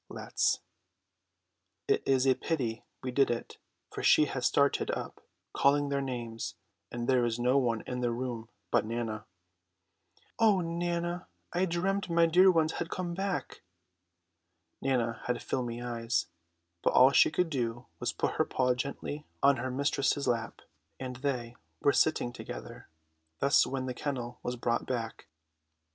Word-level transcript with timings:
Let's. 0.09 0.61
It 1.87 2.01
is 2.07 2.25
a 2.25 2.33
pity 2.33 2.83
we 3.03 3.11
did 3.11 3.29
it, 3.29 3.59
for 3.91 4.01
she 4.01 4.25
has 4.25 4.47
started 4.47 4.89
up, 4.89 5.21
calling 5.53 5.89
their 5.89 6.01
names; 6.01 6.55
and 6.91 7.07
there 7.07 7.23
is 7.23 7.37
no 7.37 7.59
one 7.59 7.81
in 7.85 8.01
the 8.01 8.09
room 8.09 8.49
but 8.71 8.83
Nana. 8.83 9.27
"O 10.39 10.59
Nana, 10.59 11.27
I 11.53 11.65
dreamt 11.65 12.09
my 12.09 12.25
dear 12.25 12.49
ones 12.51 12.71
had 12.71 12.89
come 12.89 13.13
back." 13.13 13.61
Nana 14.81 15.21
had 15.25 15.43
filmy 15.43 15.83
eyes, 15.83 16.25
but 16.81 16.93
all 16.93 17.11
she 17.11 17.29
could 17.29 17.51
do 17.51 17.85
was 17.99 18.11
put 18.11 18.37
her 18.37 18.45
paw 18.45 18.73
gently 18.73 19.27
on 19.43 19.57
her 19.57 19.69
mistress's 19.69 20.27
lap; 20.27 20.63
and 20.99 21.17
they 21.17 21.55
were 21.79 21.93
sitting 21.93 22.33
together 22.33 22.89
thus 23.37 23.67
when 23.67 23.85
the 23.85 23.93
kennel 23.93 24.39
was 24.41 24.55
brought 24.55 24.87
back. 24.87 25.27